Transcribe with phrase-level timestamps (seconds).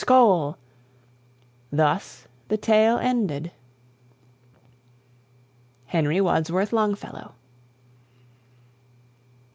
[0.03, 0.57] skoal!"
[1.71, 3.51] Thus the tale ended.
[5.85, 7.35] HENRY WADSWORTH LONGFELLOW.